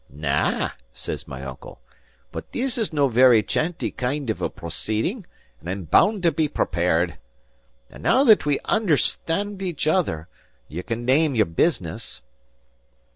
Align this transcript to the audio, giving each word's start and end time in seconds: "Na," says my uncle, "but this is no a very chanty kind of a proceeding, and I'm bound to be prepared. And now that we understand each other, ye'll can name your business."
"Na," 0.09 0.71
says 0.93 1.27
my 1.27 1.43
uncle, 1.43 1.79
"but 2.31 2.53
this 2.53 2.75
is 2.75 2.91
no 2.91 3.05
a 3.05 3.09
very 3.11 3.43
chanty 3.43 3.91
kind 3.91 4.31
of 4.31 4.41
a 4.41 4.49
proceeding, 4.49 5.27
and 5.59 5.69
I'm 5.69 5.83
bound 5.83 6.23
to 6.23 6.31
be 6.31 6.47
prepared. 6.47 7.19
And 7.87 8.01
now 8.01 8.23
that 8.23 8.43
we 8.43 8.59
understand 8.65 9.61
each 9.61 9.85
other, 9.85 10.27
ye'll 10.67 10.81
can 10.81 11.05
name 11.05 11.35
your 11.35 11.45
business." 11.45 12.23